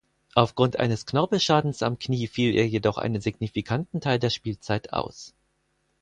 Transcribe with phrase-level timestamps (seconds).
[0.33, 5.35] Aufgrund eines Knorpelschadens am Knie fiel er jedoch einen signifikanten Teil der Spielzeit aus.